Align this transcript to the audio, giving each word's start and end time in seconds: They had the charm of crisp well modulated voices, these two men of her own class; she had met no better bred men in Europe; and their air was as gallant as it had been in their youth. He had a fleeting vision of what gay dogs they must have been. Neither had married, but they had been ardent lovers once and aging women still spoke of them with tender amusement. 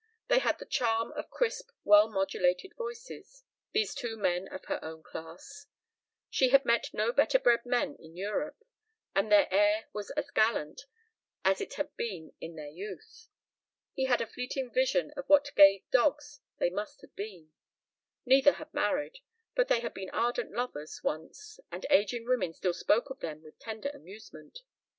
They 0.29 0.39
had 0.39 0.57
the 0.57 0.65
charm 0.65 1.11
of 1.11 1.29
crisp 1.29 1.69
well 1.83 2.09
modulated 2.09 2.73
voices, 2.75 3.43
these 3.71 3.93
two 3.93 4.17
men 4.17 4.47
of 4.47 4.65
her 4.65 4.83
own 4.83 5.03
class; 5.03 5.67
she 6.27 6.49
had 6.49 6.65
met 6.65 6.89
no 6.91 7.13
better 7.13 7.37
bred 7.37 7.67
men 7.67 7.95
in 7.99 8.17
Europe; 8.17 8.63
and 9.13 9.31
their 9.31 9.47
air 9.53 9.89
was 9.93 10.09
as 10.17 10.31
gallant 10.31 10.87
as 11.45 11.61
it 11.61 11.75
had 11.75 11.95
been 11.97 12.33
in 12.41 12.55
their 12.55 12.71
youth. 12.71 13.27
He 13.93 14.05
had 14.05 14.21
a 14.21 14.25
fleeting 14.25 14.73
vision 14.73 15.11
of 15.15 15.29
what 15.29 15.51
gay 15.55 15.83
dogs 15.91 16.39
they 16.57 16.71
must 16.71 17.01
have 17.01 17.15
been. 17.15 17.51
Neither 18.25 18.53
had 18.53 18.73
married, 18.73 19.19
but 19.53 19.67
they 19.67 19.81
had 19.81 19.93
been 19.93 20.09
ardent 20.09 20.49
lovers 20.51 21.01
once 21.03 21.59
and 21.71 21.85
aging 21.91 22.25
women 22.25 22.55
still 22.55 22.73
spoke 22.73 23.11
of 23.11 23.19
them 23.19 23.43
with 23.43 23.59
tender 23.59 23.89
amusement. 23.91 24.63